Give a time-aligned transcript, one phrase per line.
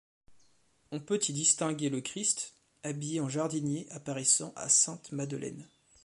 [0.91, 5.69] On peut y distinguer le Christ, habillé en jardinier apparaissant à Sainte Madeleine.